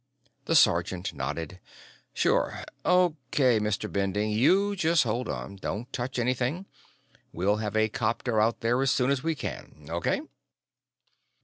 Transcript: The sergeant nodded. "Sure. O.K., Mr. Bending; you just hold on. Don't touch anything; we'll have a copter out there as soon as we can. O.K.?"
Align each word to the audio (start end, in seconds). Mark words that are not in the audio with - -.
The 0.45 0.55
sergeant 0.55 1.13
nodded. 1.13 1.59
"Sure. 2.11 2.63
O.K., 2.83 3.59
Mr. 3.59 3.87
Bending; 3.91 4.31
you 4.31 4.75
just 4.75 5.03
hold 5.03 5.29
on. 5.29 5.57
Don't 5.57 5.93
touch 5.93 6.17
anything; 6.17 6.65
we'll 7.31 7.57
have 7.57 7.77
a 7.77 7.87
copter 7.87 8.41
out 8.41 8.61
there 8.61 8.81
as 8.81 8.89
soon 8.89 9.11
as 9.11 9.21
we 9.21 9.35
can. 9.35 9.85
O.K.?" 9.91 10.21